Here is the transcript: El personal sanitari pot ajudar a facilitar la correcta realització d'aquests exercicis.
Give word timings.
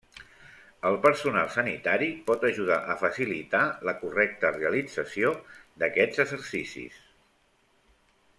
El 0.89 0.95
personal 1.01 1.51
sanitari 1.55 2.07
pot 2.29 2.45
ajudar 2.49 2.79
a 2.93 2.95
facilitar 3.03 3.61
la 3.89 3.95
correcta 4.01 4.51
realització 4.57 5.35
d'aquests 5.85 6.25
exercicis. 6.27 6.99